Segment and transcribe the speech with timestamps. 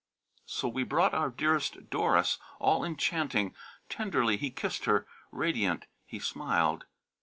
[0.47, 3.53] So we brought our dearest, Doris all enchanting;
[3.87, 6.85] Tenderly he kissed her; radiant he smiled.